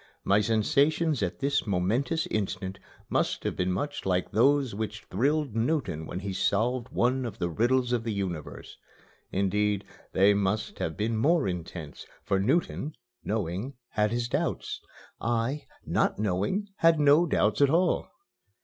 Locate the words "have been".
3.43-3.71, 10.79-11.17